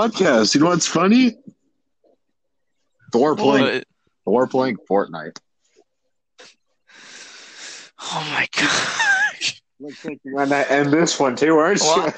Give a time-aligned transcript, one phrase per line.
[0.00, 0.54] podcast.
[0.54, 1.36] You know what's funny?
[3.12, 3.84] Thor playing What?
[4.24, 5.38] Thor playing Fortnite.
[8.02, 9.62] Oh my gosh.
[9.78, 12.14] Looks like you're gonna end this one too, aren't What?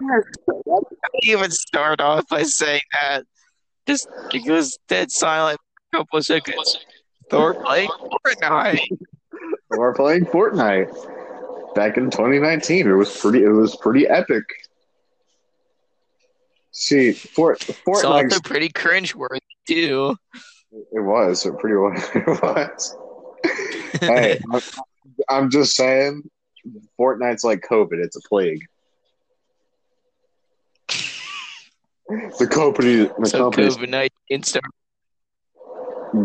[0.00, 0.20] How
[0.66, 3.24] do you even start off by saying that?
[3.86, 5.58] Just it goes dead silent
[5.90, 6.78] for a couple of seconds.
[7.30, 7.90] Thor playing
[8.26, 8.88] Fortnite.
[9.72, 11.74] Thor playing Fortnite.
[11.74, 13.42] Back in 2019, it was pretty.
[13.42, 14.44] It was pretty epic.
[16.74, 18.24] See, Fort It's Fortnite.
[18.24, 20.16] also pretty cringe cringeworthy too.
[20.92, 21.46] It was.
[21.46, 22.02] It pretty was.
[22.14, 22.96] It was.
[24.00, 24.60] hey, I'm,
[25.28, 26.28] I'm just saying,
[26.98, 28.04] Fortnite's like COVID.
[28.04, 28.60] It's a plague.
[32.38, 34.42] The company, the so company's COVID nineteen.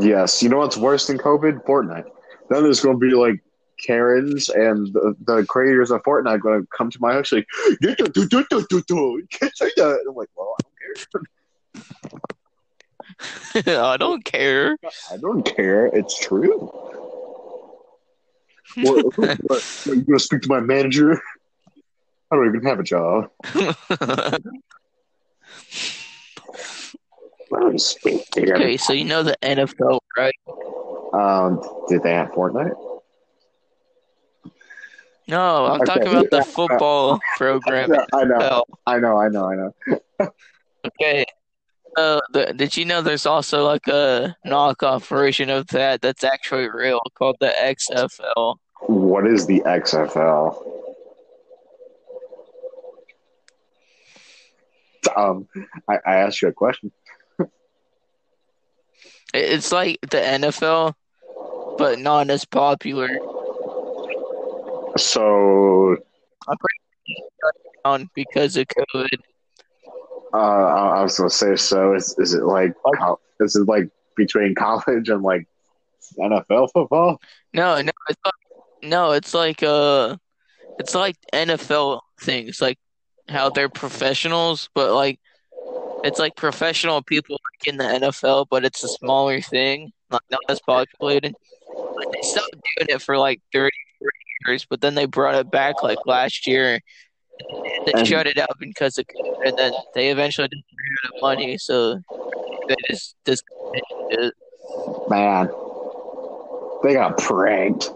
[0.02, 1.64] Yes, you know what's worse than COVID?
[1.64, 2.06] Fortnite.
[2.50, 3.40] Then there's going to be like
[3.86, 7.48] Karens and the, the creators of Fortnite going to come to my house like,
[7.82, 8.96] "Do, do, do, do, do, do, do.
[8.96, 10.06] you can't say that.
[10.08, 10.76] I'm like, well, I don't
[11.14, 11.22] care.
[13.66, 14.78] I don't care.
[15.12, 15.88] I don't care.
[15.88, 16.72] It's true.
[18.76, 21.20] What, what, what, you going to speak to my manager?
[22.32, 23.30] I don't even have a job.
[27.52, 28.54] Let me speak to you.
[28.54, 30.36] okay, so you know the NFL, right?
[31.14, 32.76] Um, did they have Fortnite?
[35.30, 35.86] No, I'm Okay.
[35.86, 37.92] talking about the football program.
[38.14, 38.64] I know.
[38.88, 39.18] I know.
[39.18, 39.46] I know.
[39.46, 40.32] I know.
[40.88, 41.24] Okay.
[41.98, 46.68] Uh, the, did you know there's also like a knockoff version of that that's actually
[46.70, 48.56] real called the XFL?
[48.88, 50.66] What is the XFL?
[55.16, 55.48] Um,
[55.88, 56.92] I, I asked you a question.
[59.34, 60.94] It's like the NFL,
[61.78, 63.10] but not as popular.
[64.98, 65.98] So,
[67.86, 69.08] On because of COVID.
[70.34, 72.74] uh, I I was gonna say, so is is it like
[73.40, 75.48] is it like between college and like
[76.20, 77.22] NFL football?
[77.54, 78.34] No, no, it's like,
[78.84, 80.18] no, it's like uh,
[80.80, 82.78] it's like NFL things, like
[83.28, 85.20] how they're professionals, but like
[86.04, 90.40] it's like professional people like in the NFL, but it's a smaller thing, like not
[90.50, 91.34] as populated.
[91.74, 93.72] But they stopped doing it for like 30, 40
[94.46, 96.80] years, but then they brought it back like last year.
[97.86, 99.06] They And- shut it down because of
[99.46, 101.96] and then they eventually just ran out of money, so
[102.68, 104.34] they just discontinued it.
[105.10, 105.50] Man,
[106.84, 107.86] they got pranked.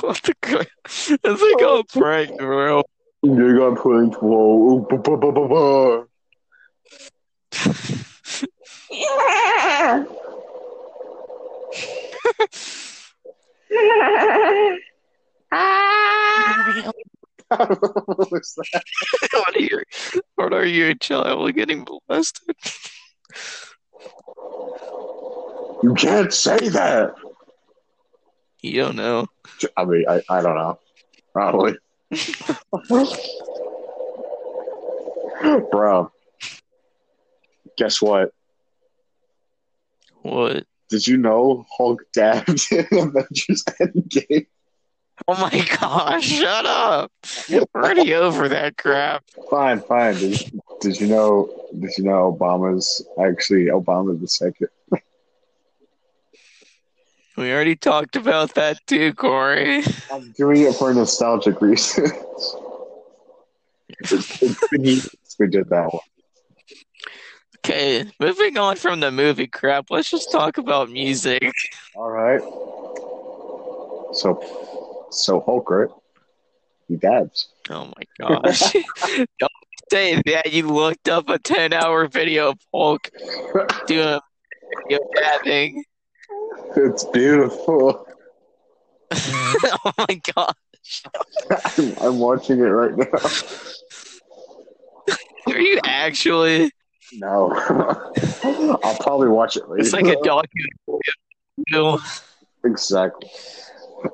[0.00, 0.66] what the?
[0.86, 1.84] It's like a
[2.38, 2.82] bro.
[3.22, 4.22] They got pranked.
[4.22, 4.80] Whoa!
[4.88, 4.98] bu-
[17.50, 18.40] bu- bu- bu- bu.
[18.72, 18.82] That?
[19.32, 19.82] what are you?
[20.36, 22.56] What are you, a child getting molested?
[25.82, 27.14] You can't say that.
[28.62, 29.26] You don't know.
[29.76, 30.78] I mean, I, I don't know.
[31.32, 31.74] Probably.
[35.70, 36.10] Bro,
[37.76, 38.30] guess what?
[40.22, 40.64] What?
[40.94, 44.46] Did you know Hulk dabbed in Avengers Endgame?
[45.26, 46.22] Oh my gosh!
[46.24, 47.10] Shut up!
[47.50, 49.24] We're already over that crap.
[49.50, 50.14] Fine, fine.
[50.14, 51.50] Did, did you know?
[51.76, 54.68] Did you know Obama's actually Obama the second?
[57.36, 59.82] We already talked about that too, Corey.
[60.12, 62.12] I'm doing it for nostalgic reasons.
[63.88, 65.10] It's- it's been years
[65.40, 66.02] we did that one.
[67.64, 71.50] Okay, moving on from the movie crap, let's just talk about music.
[71.96, 72.42] All right.
[74.12, 75.88] So, so Hulk, right?
[76.88, 77.48] He dabs.
[77.70, 78.74] Oh my gosh!
[79.38, 79.52] don't
[79.90, 80.52] say that.
[80.52, 83.08] You looked up a ten-hour video of Hulk
[83.86, 84.20] doing
[84.82, 85.84] video dabbing.
[86.76, 88.06] It's beautiful.
[89.10, 91.02] oh my gosh!
[91.78, 93.06] I'm, I'm watching it right now.
[95.46, 96.70] Are you actually?
[97.18, 97.52] No,
[98.82, 99.82] I'll probably watch it later.
[99.82, 102.00] It's like a documentary.
[102.64, 103.30] exactly.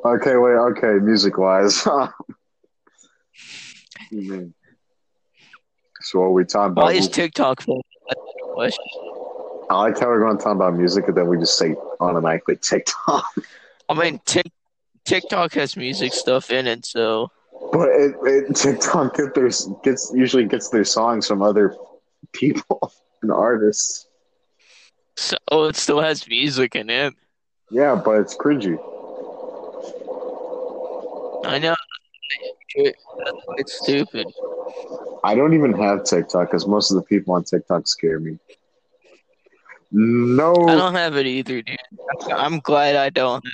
[0.04, 0.52] Okay, wait.
[0.52, 1.76] Okay, music wise.
[1.80, 2.12] so
[6.14, 6.84] are we talking about?
[6.84, 7.84] Why is TikTok full?
[8.08, 8.84] That's the question.
[9.70, 12.56] I like how we're going to talk about music, and then we just say automatically
[12.56, 13.24] TikTok.
[13.88, 14.50] I mean, Tik
[15.04, 17.30] TikTok has music stuff in it, so
[17.72, 19.50] But it, it, TikTok get their,
[19.82, 21.74] gets usually gets their songs from other
[22.32, 24.06] people and artists.
[25.16, 27.14] so it still has music in it.
[27.70, 28.78] Yeah, but it's cringy.
[31.44, 31.74] I know.
[32.74, 34.26] It's stupid.
[35.22, 38.38] I don't even have TikTok because most of the people on TikTok scare me.
[39.92, 41.76] No, I don't have it either, dude.
[42.32, 43.44] I'm glad I don't.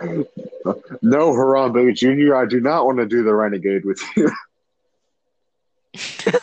[1.02, 2.34] no, Harambe Jr.
[2.34, 4.30] I do not want to do the renegade with you.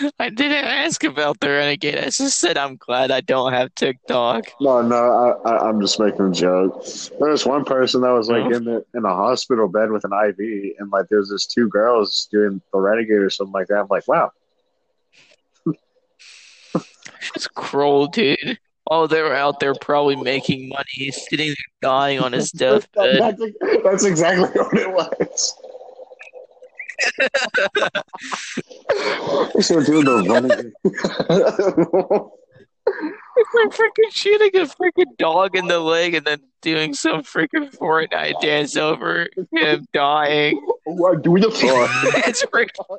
[0.18, 1.98] I didn't ask about the renegade.
[1.98, 4.44] I just said I'm glad I don't have TikTok.
[4.60, 4.96] No, no,
[5.44, 6.84] I, I, I'm just making a joke.
[7.18, 8.50] There was one person that was like Oh.
[8.56, 12.28] in the in a hospital bed with an IV, and like there's this two girls
[12.30, 13.78] doing the renegade or something like that.
[13.80, 14.30] I'm like, wow,
[17.34, 18.58] It's cruel, dude.
[18.90, 20.84] Oh, they were out there probably making money.
[20.90, 23.18] He's sitting there dying on his deathbed.
[23.18, 23.42] that's,
[23.82, 25.54] that's exactly what it was.
[29.60, 30.72] So doing the renegade.
[33.54, 38.40] Like freaking shooting a freaking dog in the leg and then doing some freaking Fortnite
[38.40, 40.60] dance over him dying.
[40.84, 41.90] what do the fuck?
[42.26, 42.98] it's freaking.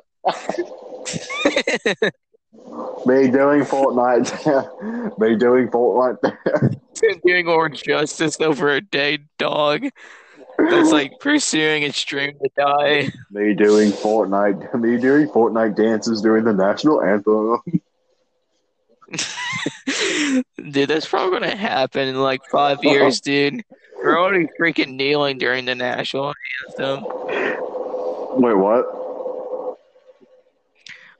[3.06, 5.18] Me doing Fortnite.
[5.18, 6.80] Me doing Fortnite.
[7.24, 9.86] doing more justice over a dead dog
[10.58, 13.10] that's like pursuing its dream to die.
[13.30, 14.74] Me doing Fortnite.
[14.80, 17.60] Me doing Fortnite dances during the national anthem.
[20.70, 23.62] dude, that's probably gonna happen in like five years, dude.
[23.96, 26.34] We're already freaking kneeling during the national
[26.68, 27.04] anthem.
[28.40, 28.84] Wait, what?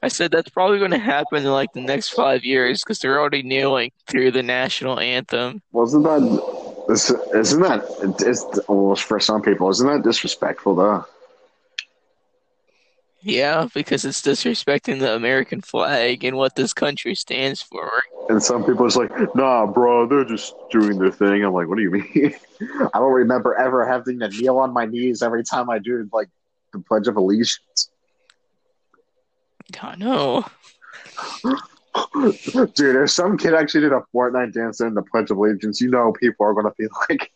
[0.03, 3.43] I said that's probably gonna happen in like the next five years because they're already
[3.43, 5.63] kneeling through the national anthem.
[5.73, 6.56] Wasn't that?
[6.89, 7.85] This, isn't that?
[8.21, 11.05] It's well, for some people, isn't that disrespectful though?
[13.21, 17.91] Yeah, because it's disrespecting the American flag and what this country stands for.
[18.29, 21.45] And some people it's like, nah, bro, they're just doing their thing.
[21.45, 22.35] I'm like, what do you mean?
[22.95, 26.29] I don't remember ever having to kneel on my knees every time I do like
[26.73, 27.91] the Pledge of Allegiance.
[29.83, 30.45] I know.
[32.75, 35.91] Dude, if some kid actually did a Fortnite dance during the Pledge of Allegiance, you
[35.91, 37.33] know people are gonna be like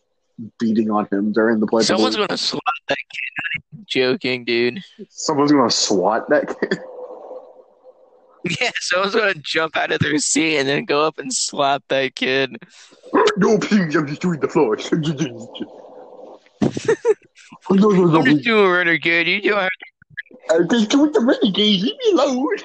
[0.58, 2.50] beating on him during the Pledge Someone's of Allegiance.
[2.52, 3.30] gonna slap that kid.
[3.74, 4.80] Not joking, dude.
[5.08, 6.78] Someone's gonna swat that kid.
[8.58, 12.14] Yeah, someone's gonna jump out of their seat and then go up and slap that
[12.14, 12.56] kid.
[13.36, 14.78] no, please, I'm just doing the floor.
[17.70, 19.26] no, no, no, I'm just doing renegade.
[19.26, 19.68] You don't have
[20.50, 21.82] I'm just doing the renegade.
[21.82, 22.56] Leave me alone.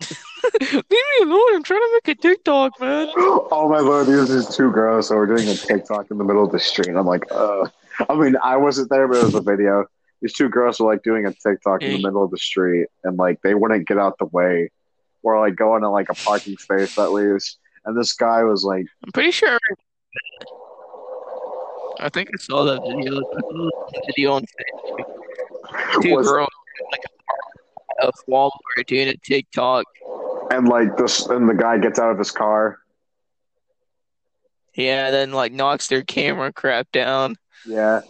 [0.42, 1.54] to leave me alone.
[1.54, 3.08] I'm trying to make a TikTok, man.
[3.50, 5.08] Oh my lord, these are two girls.
[5.08, 6.94] So we're doing a TikTok in the middle of the street.
[6.94, 7.66] I'm like, uh,
[8.08, 9.86] I mean, I wasn't there, but it was a video.
[10.20, 13.16] These two girls were like doing a TikTok in the middle of the street, and
[13.16, 14.70] like they wouldn't get out the way,
[15.22, 17.58] or like go into like a parking space that leaves.
[17.84, 19.58] And this guy was like, I'm pretty sure.
[22.00, 23.14] I think I saw that video.
[23.20, 26.02] That video on Facebook.
[26.02, 26.48] Two was, girls
[26.92, 27.02] like
[28.02, 29.84] a Walmart doing a TikTok.
[30.50, 32.78] And like this, and the guy gets out of his car.
[34.74, 37.36] Yeah, then like knocks their camera crap down.
[37.66, 38.00] Yeah.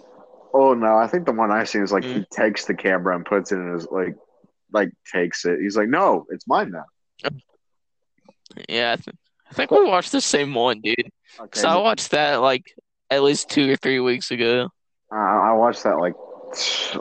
[0.52, 2.28] Oh no, I think the one I seen is like he Mm.
[2.30, 4.14] takes the camera and puts it in his like,
[4.72, 5.60] like takes it.
[5.60, 6.84] He's like, no, it's mine now.
[8.68, 9.16] Yeah, I, th-
[9.50, 10.96] I think we watched the same one, dude.
[11.40, 11.60] Okay.
[11.60, 12.64] So I watched that like
[13.10, 14.68] at least two or three weeks ago.
[15.12, 16.14] Uh, I watched that like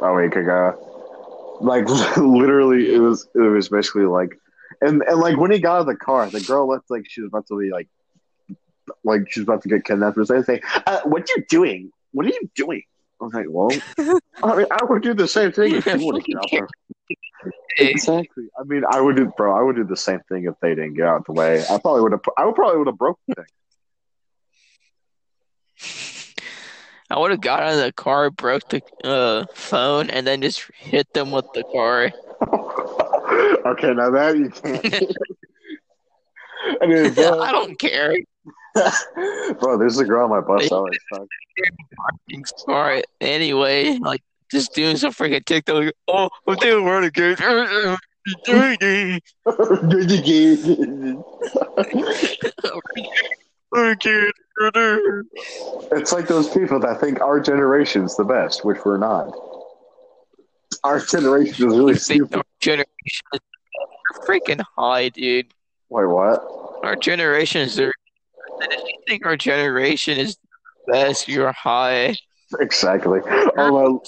[0.01, 1.58] a week ago.
[1.62, 4.38] Like literally, it was it was basically like,
[4.81, 7.22] and and like when he got out of the car, the girl looked like she
[7.22, 7.88] was about to be like,
[9.03, 10.17] like she's about to get kidnapped.
[10.17, 11.91] Was they say, uh, "What you doing?
[12.12, 12.84] What are you doing?"
[13.22, 13.69] I was like, "Well,
[14.43, 16.67] I mean, I would do the same thing if you would get out there."
[17.79, 18.48] Exactly.
[18.60, 19.55] I mean, I would do, bro.
[19.55, 21.62] I would do the same thing if they didn't get out the way.
[21.62, 22.22] I probably would have.
[22.38, 23.46] I would probably would have broke the thing.
[27.10, 30.69] I would have got out of the car, broke the uh, phone, and then just
[30.77, 32.12] hit them with the car.
[33.65, 34.86] okay, now that you can't.
[36.82, 38.17] I mean, bro, I don't care.
[39.60, 40.72] bro, there's a girl on my bus.
[40.72, 41.27] I always talk.
[42.65, 45.94] Car anyway, like just doing some freaking TikTok.
[46.08, 46.86] Oh, I'm doing.
[46.86, 47.39] Renegade.
[47.39, 49.22] Renegade.
[55.91, 59.32] it's like those people that think our generation's the best, which we're not.
[60.84, 62.44] Our generation is really stupid.
[62.59, 62.87] Generation
[63.33, 63.39] is
[64.25, 65.47] freaking high, dude.
[65.89, 66.43] Wait, what?
[66.83, 67.91] Our generation is the.
[68.59, 70.37] If you think our generation is
[70.87, 72.15] the best, you're high.
[72.59, 73.19] Exactly.
[73.57, 74.03] Although,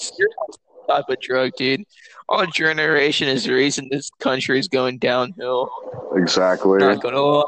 [0.90, 1.84] type of drug, dude.
[2.30, 5.70] Our generation is the reason this country is going downhill.
[6.16, 6.80] exactly.
[6.80, 7.44] Not gonna lie.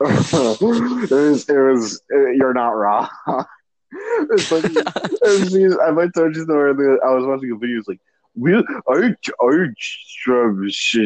[0.02, 1.48] it was.
[1.48, 2.02] It was.
[2.10, 3.08] You're not wrong.
[3.92, 7.04] it's like, it's, I might told you earlier.
[7.04, 7.78] I was watching a video.
[7.78, 8.00] It's like,
[8.36, 9.74] we are are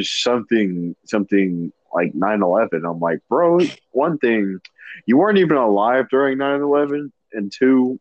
[0.02, 2.88] something something like 9-11.
[2.88, 3.60] I'm like, bro,
[3.92, 4.60] one thing,
[5.06, 8.00] you weren't even alive during 9-11, and two,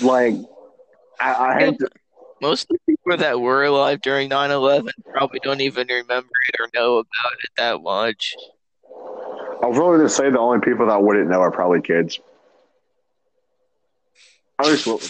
[0.00, 0.34] like,
[1.20, 1.88] I, I had to,
[2.40, 6.68] Most of the people that were alive during 9/11 probably don't even remember it or
[6.74, 8.36] know about it that much.
[9.60, 12.20] I was really to say the only people that wouldn't know are probably kids.
[14.64, 15.02] Least, little,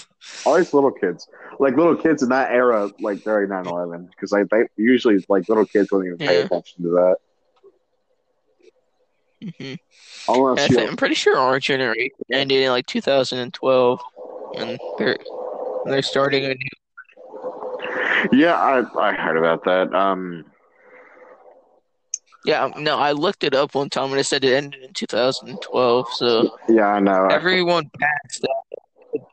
[0.47, 1.27] least little kids,
[1.59, 4.09] like little kids in that era, like during 9-11.
[4.11, 6.45] because I they usually like little kids don't even pay Yeah.
[6.45, 7.17] attention to that.
[9.59, 9.75] hmm
[10.29, 14.01] Unless I you, think, I'm pretty sure our generation ended in like 2012,
[14.59, 15.17] and they're
[15.87, 18.39] they're starting a new.
[18.39, 19.95] yeah, I I heard about that.
[19.95, 20.45] Um,
[22.45, 26.07] Yeah, no, I looked it up one time and it said it ended in 2012.
[26.13, 27.27] So yeah, I know.
[27.31, 28.63] everyone passed that,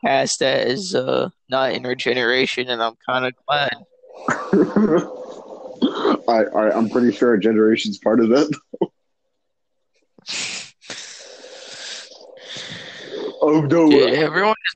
[0.04, 3.70] past that is uh not in our generation, and I'm kind of glad.
[6.28, 8.50] I, I I'm pretty sure our generation's part of that.
[13.42, 13.90] Oh no!
[13.90, 14.74] Dude, everyone is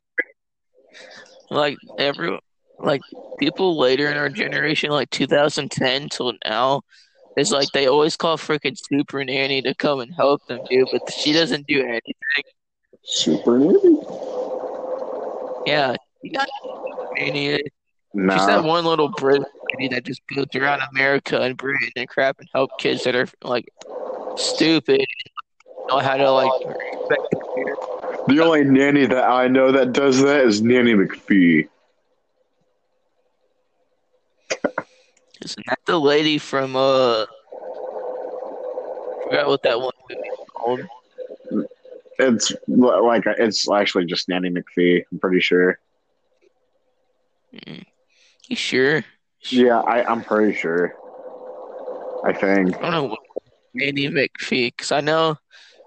[1.50, 2.40] like everyone
[2.78, 3.00] like
[3.38, 6.82] people later in our generation, like 2010 till now,
[7.36, 11.12] is like they always call freaking Super Nanny to come and help them, dude, but
[11.12, 12.14] she doesn't do anything.
[13.02, 13.98] Super Nanny?
[15.66, 15.96] Yeah,
[16.32, 16.48] got
[17.18, 17.62] Nanny.
[18.14, 19.42] She's that one little Brit
[19.90, 23.72] that just goes around America and Britain and crap and help kids that are like
[24.36, 25.04] stupid
[25.88, 28.26] know how to like respect their parents.
[28.28, 31.68] The only nanny that I know that does that is Nanny McPhee.
[35.42, 37.22] Isn't that the lady from uh?
[37.22, 37.26] I
[39.24, 40.80] Forgot what that one movie was called.
[42.20, 45.04] It's like it's actually just Nanny McPhee.
[45.10, 45.78] I'm pretty sure.
[47.54, 47.86] Mm.
[48.48, 49.04] You sure?
[49.48, 50.94] Yeah, I, I'm pretty sure.
[52.24, 52.76] I think.
[52.76, 53.20] I don't know what
[53.72, 55.38] Nanny McPhee, because I know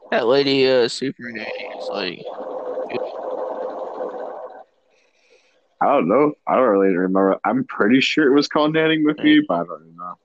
[0.09, 2.23] that lady, uh, Super Nanny is like,
[5.81, 6.33] I don't know.
[6.47, 7.37] I don't really remember.
[7.45, 10.15] I'm pretty sure it was called Nanny McPhee, but I don't know.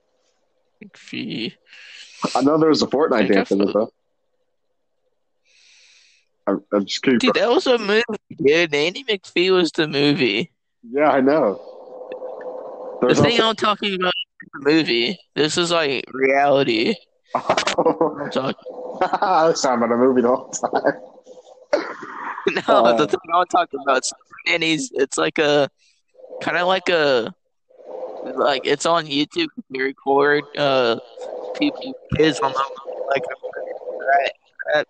[0.82, 1.52] McPhee.
[2.34, 3.92] I know there was a Fortnite dance in it though.
[6.48, 7.02] I'm, I'm just.
[7.02, 8.02] Dude, that was a movie,
[8.36, 8.72] dude.
[8.72, 10.52] Nanny McPhee was the movie.
[10.82, 11.60] Yeah, I know.
[13.00, 14.12] The There's thing I'm talking about
[14.42, 15.18] is the movie.
[15.34, 16.94] This is like reality.
[17.34, 18.54] I'm talking.
[19.02, 20.92] I was talking about a movie the whole time.
[22.68, 24.12] No, Uh, the thing I'm talking about is
[24.46, 24.90] nannies.
[24.94, 25.68] It's like a
[26.40, 27.34] kind of like a
[28.24, 29.48] like it's on YouTube.
[29.70, 30.98] They record uh
[31.58, 32.64] people kids on the
[33.08, 34.32] like crap,
[34.72, 34.86] crap,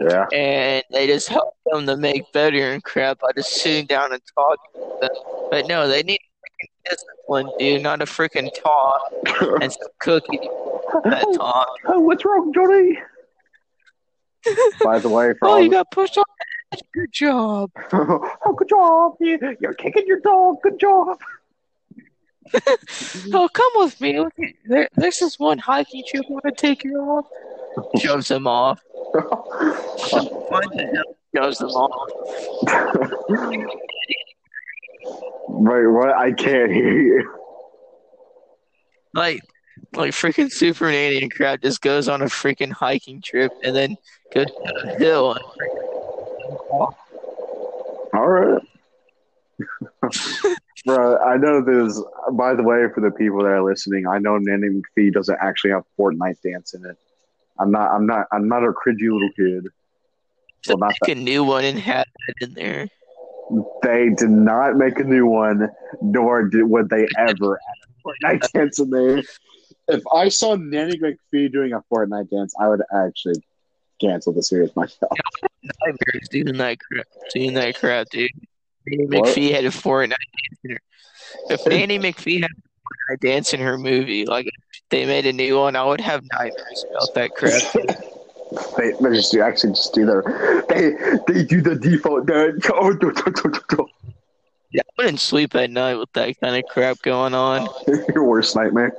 [0.00, 0.26] Yeah.
[0.32, 4.22] and they just help them to make better and crap by just sitting down and
[4.34, 4.58] talking.
[4.74, 5.10] to them.
[5.50, 9.00] But no, they need freaking discipline, dude, not a freaking talk
[9.60, 10.38] and some cookie.
[11.04, 11.68] that talk.
[11.86, 12.98] Oh, what's wrong, Johnny?
[14.82, 16.24] By the way, for Oh, you got pushed off.
[16.94, 17.70] Good job.
[17.92, 19.16] oh, good job.
[19.20, 20.56] You- You're kicking your dog.
[20.62, 21.18] Good job.
[23.34, 24.18] Oh, come with me.
[24.20, 24.32] Look
[24.64, 27.26] there, there's this one hiking trip I want to take you off.
[28.00, 28.80] Shoves him off.
[30.50, 31.04] What the him.
[35.48, 36.14] Wait, what?
[36.14, 37.34] I can't hear you.
[39.14, 39.42] Like,
[39.94, 43.96] like freaking Super Nanny and crap just goes on a freaking hiking trip and then
[44.34, 45.32] goes to a hill.
[45.32, 45.44] And
[48.14, 48.62] All right.
[50.86, 52.00] Bro, I know there's,
[52.32, 55.72] by the way, for the people that are listening, I know Nanny McPhee doesn't actually
[55.72, 56.96] have Fortnite dance in it.
[57.60, 59.64] I'm not, I'm not, I'm not a cridgy little kid.
[60.64, 62.88] to Well, not make a new one and have it in there.
[63.82, 65.68] They did not make a new one,
[66.02, 69.22] nor did would they ever add a Fortnite dance in there.
[69.88, 73.42] If I saw Nanny McPhee doing a Fortnite dance, I would actually
[74.00, 75.12] cancel the series myself.
[75.62, 77.06] Nightmares doing that crap.
[77.34, 78.30] Doing that crap, dude.
[78.86, 79.28] Nanny What?
[79.28, 80.80] McPhee had a Fortnite dance in her.
[81.50, 84.52] If Nanny McPhee had a Fortnite dance in her movie, like if
[84.90, 87.62] they made a new one, I would have nightmares about that crap.
[88.78, 90.22] They, they just do actually just do their
[90.70, 90.92] they
[91.26, 92.30] they do the default.
[92.72, 93.86] Oh, do, do, do, do, do.
[94.70, 97.68] Yeah, I wouldn't sleep at night with that kind of crap going on.
[98.14, 98.90] Your worst nightmare.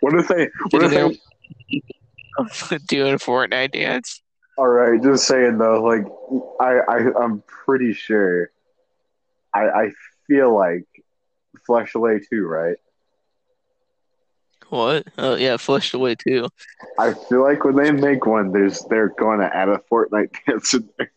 [0.00, 0.50] What if they?
[0.70, 2.78] What if they?
[2.78, 4.20] doing Fortnite dance.
[4.58, 5.82] All right, just saying though.
[5.82, 6.06] Like,
[6.60, 8.50] I, I I'm pretty sure.
[9.54, 9.92] I I
[10.26, 10.84] feel like
[11.66, 12.76] Flushed Away too, right?
[14.74, 15.06] What?
[15.18, 16.48] Oh yeah, flushed away too.
[16.98, 20.74] I feel like when they make one, there's they're going to add a Fortnite dance
[20.74, 21.12] in there.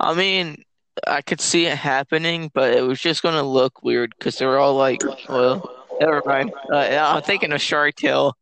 [0.00, 0.64] I mean,
[1.06, 4.56] I could see it happening, but it was just gonna look weird because they were
[4.56, 5.70] all like, well,
[6.00, 6.54] never mind.
[6.72, 8.34] Uh, I'm thinking of Shark Tale.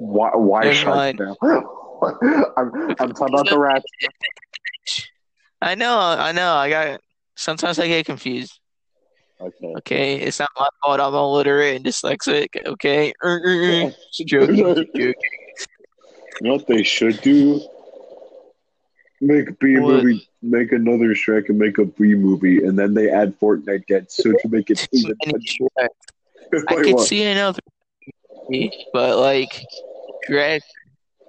[0.00, 0.30] Why?
[0.34, 1.16] Why Never Shark.
[1.16, 1.36] Tale?
[2.56, 3.84] I'm I'm talking about the rat.
[5.62, 6.52] I know, I know.
[6.52, 7.00] I got
[7.36, 8.58] sometimes I get confused.
[9.40, 9.74] Okay.
[9.78, 11.00] Okay, it's not my fault.
[11.00, 12.48] I'm illiterate and dyslexic.
[12.66, 13.96] Okay, mm, mm, mm.
[14.26, 15.14] joking, just joking.
[16.40, 17.60] You know what they should do?
[19.20, 20.04] Make a B What?
[20.04, 24.14] movie, make another Shrek, and make a B movie, and then they add Fortnite dance
[24.14, 25.16] so to make it even.
[26.68, 27.60] I could see another,
[28.48, 29.62] movie, but like
[30.28, 30.60] Shrek,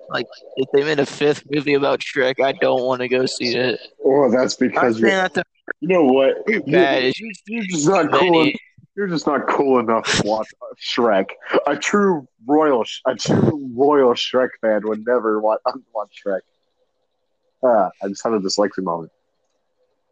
[0.09, 3.55] like if they made a fifth movie about Shrek, I don't want to go see
[3.55, 3.79] it.
[4.03, 5.09] Oh, that's because you're.
[5.09, 5.43] that the
[5.81, 6.43] You know what?
[6.47, 8.41] You, bad is you're, you're just not cool.
[8.43, 8.53] en-
[8.95, 10.47] You're just not cool enough to watch
[10.79, 11.29] Shrek.
[11.67, 15.59] A true royal, a true royal Shrek fan would never watch,
[15.93, 16.41] watch Shrek.
[17.63, 19.11] Ah, I just had a dyslexia moment.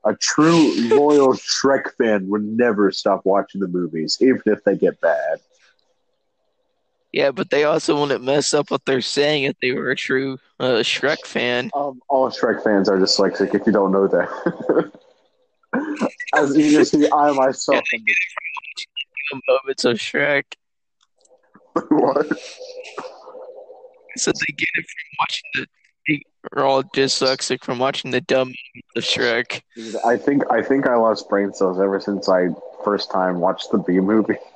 [0.04, 5.00] A true loyal Shrek fan would never stop watching the movies, even if they get
[5.02, 5.40] bad.
[7.12, 10.38] Yeah, but they also wouldn't mess up what they're saying if they were a true
[10.60, 11.72] uh, Shrek fan.
[11.74, 13.56] Um, all Shrek fans are dyslexic.
[13.56, 14.92] If you don't know that,
[16.34, 17.84] as you can see, I myself
[19.48, 20.44] Moments of Shrek.
[21.90, 22.28] what?
[24.18, 25.68] So they get it from watching the.
[26.56, 29.64] Are all dyslexic from watching the dumb moments of Shrek.
[30.06, 32.50] I think I think I lost brain cells ever since I
[32.84, 34.38] first time watched the B movie.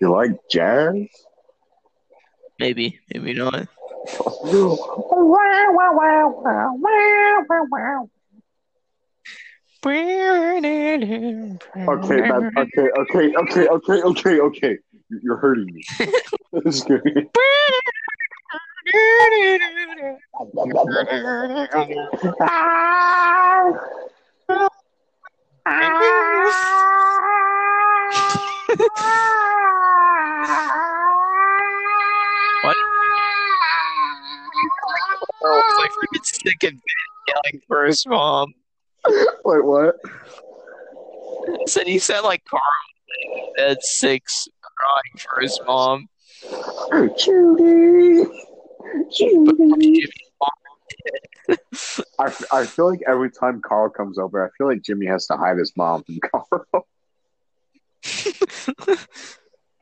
[0.00, 0.96] you like jazz?
[2.58, 3.68] Maybe, maybe not.
[11.88, 14.78] Okay, that, okay, okay, okay, okay, okay, okay.
[15.08, 15.82] You- You're hurting me.
[16.64, 17.02] This is good.
[36.46, 36.80] like freaking sick and
[37.28, 38.54] yelling for his mom.
[39.44, 39.96] Wait, what?
[41.66, 42.62] Said he said like Carl
[43.58, 46.08] at six crying for his mom.
[47.16, 48.24] Judy,
[49.10, 49.52] Judy.
[49.56, 50.00] Jimmy
[52.18, 55.36] I, I feel like every time Carl comes over, I feel like Jimmy has to
[55.36, 56.86] hide his mom from Carl.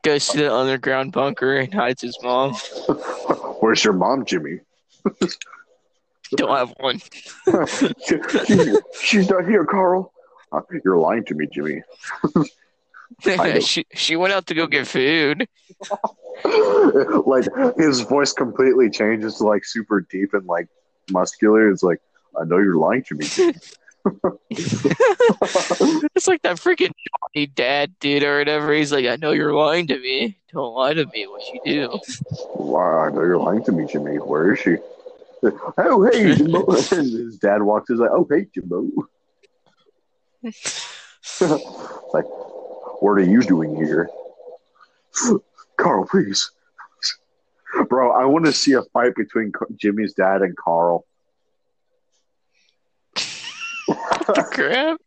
[0.03, 2.53] goes to the underground bunker and hides his mom.
[3.59, 4.59] Where's your mom, Jimmy?
[6.35, 6.99] Don't have one.
[8.07, 10.11] She- she's not here, Carl.
[10.51, 11.81] Uh, you're lying to me, Jimmy.
[13.61, 15.47] she she went out to go get food.
[17.25, 17.45] like
[17.77, 20.67] his voice completely changes to like super deep and like
[21.11, 21.69] muscular.
[21.69, 21.99] It's like,
[22.39, 23.25] I know you're lying to me.
[24.51, 26.91] It's like that freaking
[27.33, 28.73] Johnny dad dude or whatever.
[28.73, 30.37] He's like, I know you're lying to me.
[30.51, 31.25] Don't lie to me.
[31.27, 31.99] What you do?
[32.55, 34.17] wow, I know you're lying to me, Jimmy.
[34.17, 34.77] Where is she?
[35.77, 36.65] Oh, hey, Jimbo.
[36.67, 38.87] And his dad walks he's like, oh, hey, Jimbo.
[42.13, 42.25] like,
[43.01, 44.09] what are you doing here?
[45.77, 46.51] Carl, please.
[47.89, 51.05] Bro, I want to see a fight between Jimmy's dad and Carl.
[54.51, 54.97] Crap.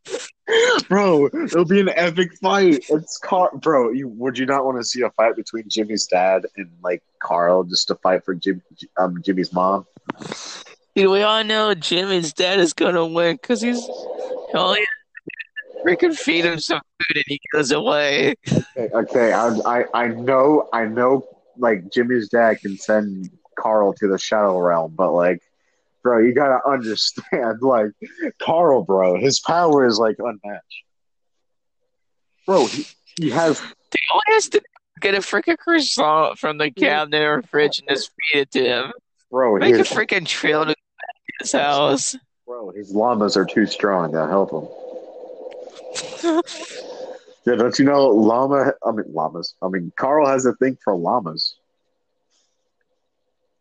[0.89, 2.87] Bro, it'll be an epic fight.
[2.89, 3.51] It's Carl.
[3.59, 7.03] Bro, you, would you not want to see a fight between Jimmy's dad and like
[7.21, 8.63] Carl just to fight for Jim,
[8.97, 9.87] um, Jimmy's mom?
[10.95, 13.81] Dude, we all know Jimmy's dad is gonna win because he's
[14.55, 18.35] all he has to do is freaking feed him some food and he goes away.
[18.51, 21.29] Okay, okay I, I, I know, I know.
[21.57, 25.43] Like Jimmy's dad can send Carl to the Shadow Realm, but like,
[26.03, 27.59] bro, you gotta understand.
[27.61, 27.91] Like,
[28.41, 30.85] Carl, bro, his power is like unmatched.
[32.47, 32.87] Bro, he,
[33.21, 34.63] he has Dude, all he has to
[35.01, 38.93] get a freaking croissant from the cabinet or fridge and just feed it to him.
[39.31, 40.75] bro, Make a freaking trail to
[41.41, 42.17] his house.
[42.47, 44.69] bro, his llamas are too strong to help him.
[47.47, 48.75] Yeah, don't you know llama?
[48.85, 49.55] I mean llamas.
[49.63, 51.57] I mean Carl has a thing for llamas.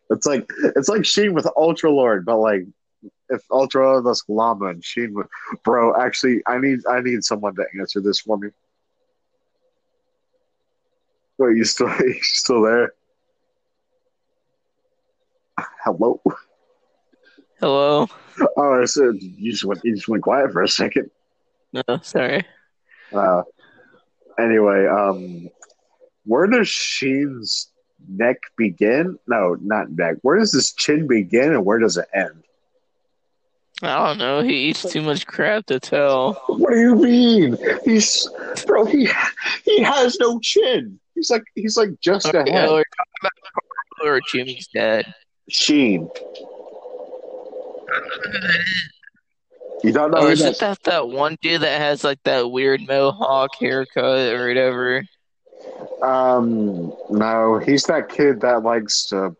[0.09, 2.61] It's like it's like Sheen with Ultra Lord, but like
[3.29, 5.27] if Ultra Lord was llama and Sheen with
[5.63, 5.99] bro.
[5.99, 8.49] Actually, I need I need someone to answer this for me.
[11.37, 12.93] Wait, you still you still there?
[15.83, 16.21] Hello.
[17.59, 18.07] Hello?
[18.55, 21.09] Oh, I said you just went you just went quiet for a second.
[21.73, 22.45] No, sorry.
[23.13, 23.41] Uh,
[24.39, 25.49] Anyway, um,
[26.25, 27.71] where does Sheen's
[28.07, 29.17] neck begin?
[29.27, 30.17] No, not neck.
[30.21, 32.43] Where does his chin begin and where does it end?
[33.83, 34.41] I don't know.
[34.41, 36.33] He eats too much crap to tell.
[36.47, 37.57] What do you mean?
[37.85, 38.27] He's
[38.65, 38.85] bro.
[38.85, 39.07] He
[39.65, 40.99] he has no chin.
[41.13, 42.69] He's like he's like just a Okay, head.
[42.69, 43.31] we're talking about
[44.03, 45.13] or Jimmy's dad.
[45.49, 46.09] Sheen.
[49.83, 53.51] You don't know Oh, isn't that that one dude that has like that weird mohawk
[53.59, 55.03] haircut or whatever?
[56.01, 59.35] Um, no, he's that kid that likes to.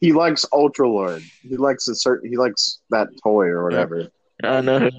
[0.00, 1.22] He likes Ultra Lord.
[1.48, 2.30] He likes a certain.
[2.30, 4.10] He likes that toy or whatever.
[4.42, 4.90] I know talking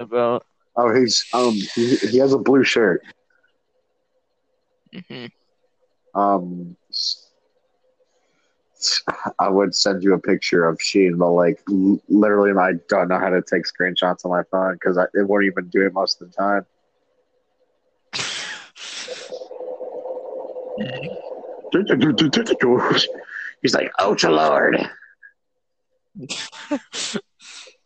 [0.00, 0.46] about.
[0.76, 1.54] Oh, he's um.
[1.74, 3.02] He, he has a blue shirt.
[4.92, 5.26] hmm
[6.14, 6.76] Um,
[9.38, 11.60] I would send you a picture of Sheen, but like
[12.08, 15.68] literally, I don't know how to take screenshots on my phone because it won't even
[15.68, 16.66] do it most of the time.
[23.62, 24.88] He's like Ultra Lord.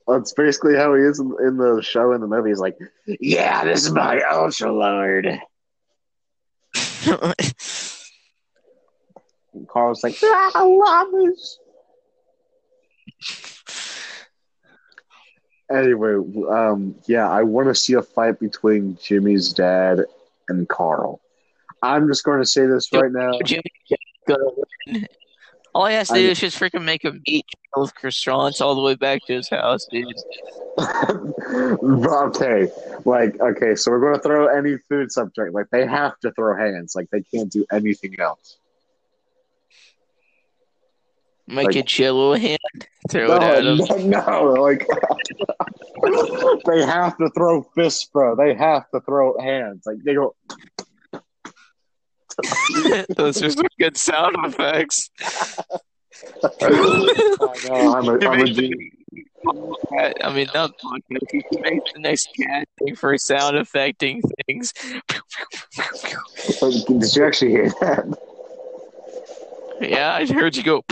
[0.07, 2.51] That's basically how he is in, in the show in the movie.
[2.51, 2.77] He's like,
[3.07, 5.41] "Yeah, this is my Ultra Lord." And
[9.69, 11.59] Carl's like, "Ah, llamas."
[15.71, 16.15] Anyway,
[16.51, 20.05] um, yeah, I want to see a fight between Jimmy's dad
[20.49, 21.21] and Carl.
[21.83, 23.33] I'm just going to say this right now.
[23.45, 23.63] Jimmy.
[25.75, 28.75] All he has to I- do is just freaking make a meat with croissants all
[28.75, 30.07] the way back to his house, dude.
[30.79, 32.69] okay,
[33.05, 35.55] like okay, so we're going to throw any food subject.
[35.55, 36.95] Like they have to throw hands.
[36.97, 38.59] Like they can't do anything else.
[41.47, 42.59] Make Like- a jello hand,
[43.11, 43.79] throw it at him.
[44.11, 44.87] No, no, no, like
[46.67, 48.35] they have to throw fists, bro.
[48.37, 49.85] They have to throw hands.
[49.87, 50.35] Like they go.
[53.17, 55.11] Those are some good sound effects.
[56.61, 56.69] I
[57.65, 58.95] know, I'm a, I'm a genius.
[60.23, 61.33] I mean, not podcast.
[61.33, 64.73] You can make the next casting for sound affecting things.
[66.61, 68.19] Did you actually hear that?
[69.81, 70.85] Yeah, I heard you go.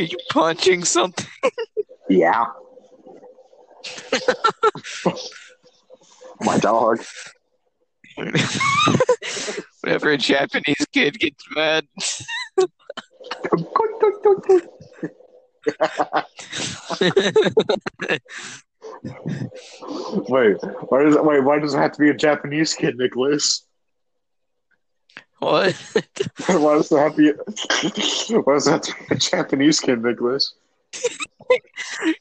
[0.00, 1.26] Are you punching something?
[2.08, 2.46] Yeah.
[6.40, 7.02] My dog.
[9.82, 11.86] Whenever a Japanese kid gets mad.
[20.28, 20.56] Wait,
[20.88, 21.44] why does it, wait?
[21.44, 23.64] Why does it have to be a Japanese kid, Nicholas?
[25.38, 25.74] what?
[26.46, 27.34] Why does it have to
[28.28, 28.34] be?
[28.34, 30.54] Why does it have to be a Japanese kid, Nicholas?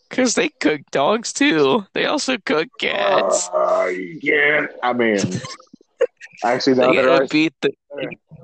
[0.09, 1.85] Because they cook dogs too.
[1.93, 3.49] They also cook cats.
[3.49, 5.19] Uh, yeah, I mean,
[6.43, 7.71] actually, no, They gotta are, beat the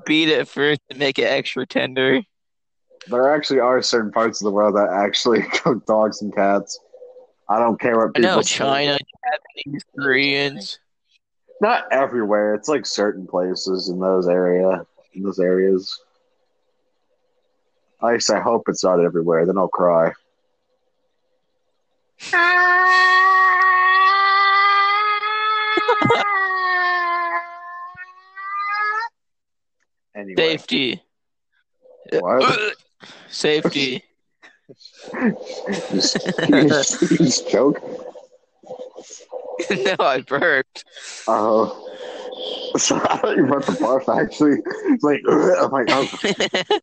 [0.05, 2.21] beat it first to make it extra tender.
[3.07, 6.79] there actually are certain parts of the world that actually cook dogs and cats.
[7.47, 8.57] I don't care what I people know say.
[8.57, 8.97] China,
[9.55, 10.79] Japanese, Koreans.
[11.61, 12.55] Not everywhere.
[12.55, 15.99] It's like certain places in those area in those areas.
[18.03, 19.45] At least I hope it's not everywhere.
[19.45, 20.11] Then I'll cry.
[30.15, 31.01] Anyway, Safety.
[32.11, 32.75] what?
[33.29, 34.03] Safety.
[35.91, 37.81] Just, just joke.
[39.69, 40.85] no, I burped.
[41.27, 41.71] Uh-huh.
[41.73, 42.73] Oh.
[42.77, 44.57] So I thought you meant the barf actually.
[44.93, 46.79] It's like, I'm like, oh.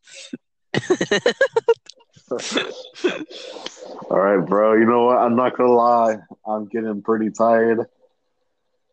[4.10, 4.74] All right, bro.
[4.74, 5.18] You know what?
[5.18, 6.16] I'm not gonna lie.
[6.46, 7.86] I'm getting pretty tired.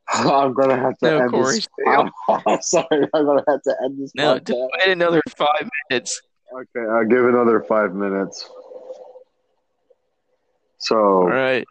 [0.09, 1.67] I'm gonna have to No, end Corey, this.
[1.87, 2.11] I'm,
[2.47, 3.07] I'm sorry.
[3.13, 4.11] I'm gonna have to end this.
[4.15, 4.69] no, podcast.
[4.79, 6.21] wait another five minutes.
[6.53, 8.49] Okay, I'll give another five minutes.
[10.79, 11.65] So All right.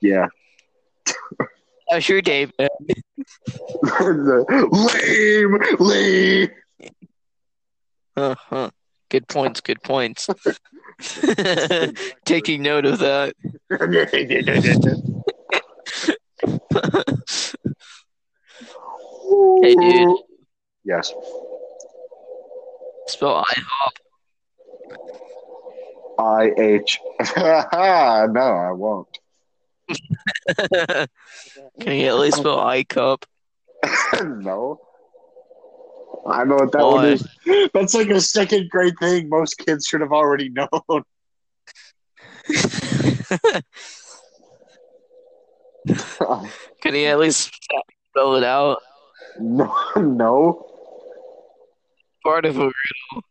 [0.00, 0.26] yeah,
[2.22, 2.68] Day, man?
[4.72, 6.48] lame, lame.
[8.16, 8.70] Uh-huh.
[9.10, 10.28] Good points, good points.
[12.24, 13.34] Taking note of that.
[19.62, 20.16] Hey, dude.
[20.84, 21.12] Yes.
[23.06, 23.92] Spell IHOP.
[26.18, 26.98] I H.
[27.36, 29.18] no, I won't.
[31.80, 33.24] Can you at least spell I iCup?
[34.22, 34.78] no.
[36.26, 37.28] I know what that one is.
[37.74, 40.68] That's like a second grade thing most kids should have already known.
[46.80, 47.52] Can he at least
[48.10, 48.78] spell it out?
[49.38, 50.66] no, no,
[52.24, 53.24] Part of a riddle.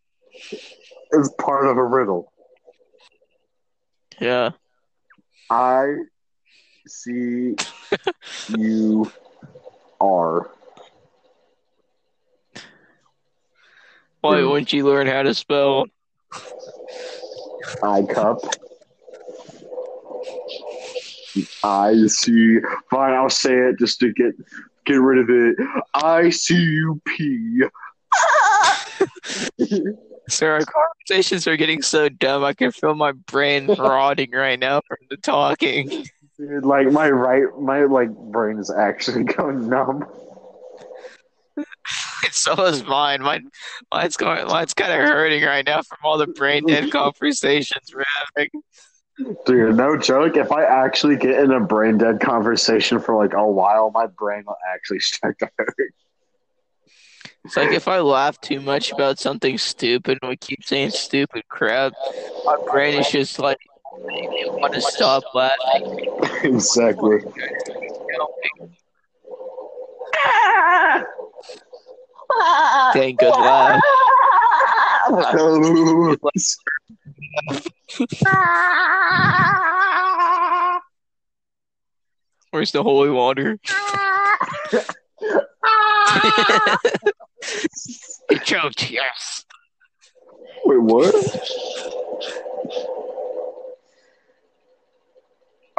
[1.11, 2.31] it's part of a riddle.
[4.19, 4.51] yeah.
[5.49, 5.95] I
[6.87, 7.55] C
[8.49, 9.11] U
[9.99, 10.49] R.
[14.21, 15.85] Why wouldn't you learn how to spell?
[17.83, 18.39] I cup.
[21.63, 22.59] I see.
[22.89, 24.33] Fine, I'll say it just to get
[24.85, 25.55] get rid of it.
[25.93, 27.63] I C U P.
[30.29, 32.45] So our conversations are getting so dumb.
[32.45, 36.05] I can feel my brain rotting right now from the talking.
[36.47, 40.05] Dude, like my right, my like brain is actually going numb.
[42.31, 43.21] So is mine.
[43.21, 43.51] Mine,
[43.93, 44.47] mine's going.
[44.47, 48.03] Mine's kind of hurting right now from all the brain dead conversations we're
[48.35, 48.49] having.
[49.45, 50.35] Dude, no joke.
[50.35, 54.43] If I actually get in a brain dead conversation for like a while, my brain
[54.47, 55.93] will actually start to hurt.
[57.45, 61.43] It's like if I laugh too much about something stupid and we keep saying stupid
[61.49, 61.93] crap,
[62.45, 63.59] my brain is just like,
[63.99, 66.07] want to stop laughing.
[66.43, 67.19] exactly.
[72.93, 73.81] Dang good laugh.
[82.51, 83.59] Where's the holy water?
[88.29, 88.89] He choked.
[88.89, 89.45] Yes.
[90.65, 91.13] Wait, what?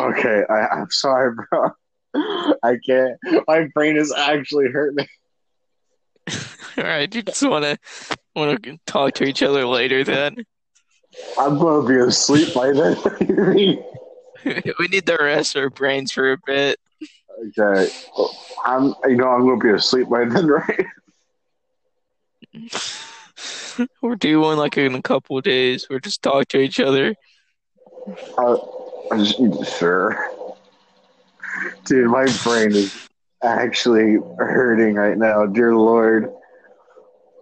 [0.00, 1.70] Okay, I, I'm sorry, bro.
[2.62, 3.18] I can't.
[3.46, 5.06] My brain is actually hurting.
[6.78, 7.12] All right.
[7.12, 7.78] You just want to
[8.34, 10.44] want to talk to each other later then.
[11.38, 12.96] I'm gonna be asleep by then.
[13.02, 13.84] What do you mean?
[14.78, 16.78] we need to rest our brains for a bit.
[17.58, 17.92] okay,
[18.64, 18.94] I'm.
[19.04, 20.86] You know, I'm gonna be asleep by then, right?
[24.02, 25.88] We're doing like in a couple of days.
[25.88, 27.14] We're just talk to each other.
[28.36, 28.56] Uh,
[29.78, 30.30] sure.
[31.84, 33.08] Dude, my brain is
[33.42, 35.46] actually hurting right now.
[35.46, 36.32] Dear Lord,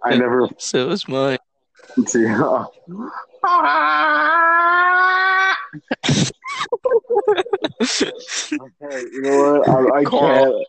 [0.03, 0.49] I never.
[0.57, 1.37] So is mine.
[1.97, 2.27] See, okay,
[9.11, 9.69] you know what?
[9.69, 10.65] I, I Carl.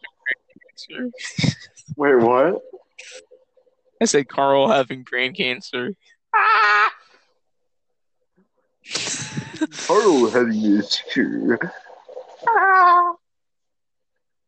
[0.90, 1.14] can't.
[1.96, 2.62] Wait, what?
[4.00, 5.94] I said Carl having brain cancer.
[9.64, 11.58] Oh, Carl having this too.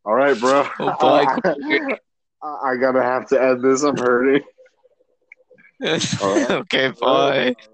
[0.04, 0.68] All right, bro.
[0.78, 1.26] Oh.
[2.42, 3.82] I, I gotta have to end this.
[3.82, 4.42] I'm hurting.
[6.22, 7.38] okay, bye.
[7.38, 7.68] Right.